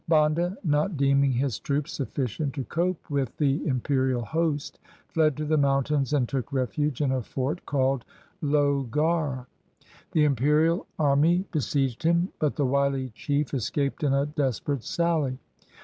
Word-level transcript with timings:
Banda 0.07 0.57
not 0.63 0.97
deeming 0.97 1.31
his 1.31 1.59
troops 1.59 1.93
sufficient 1.93 2.55
to 2.55 2.63
cope 2.63 3.07
with 3.07 3.37
the 3.37 3.57
im 3.67 3.81
perial 3.81 4.23
host 4.25 4.79
fled 5.09 5.37
to 5.37 5.45
the 5.45 5.59
mountains 5.59 6.11
and 6.11 6.27
took 6.27 6.51
refuge 6.51 7.01
in 7.01 7.11
a 7.11 7.21
fort 7.21 7.63
called 7.67 8.03
Lohgarh. 8.41 9.45
The 10.13 10.23
imperial 10.25 10.87
army 10.97 11.45
be 11.51 11.59
sieged 11.59 12.01
him 12.01 12.29
but 12.39 12.55
the 12.55 12.65
wily 12.65 13.09
chief 13.09 13.53
escaped 13.53 14.03
in 14.03 14.11
a 14.11 14.25
desperate 14.25 14.83
sally. 14.83 15.37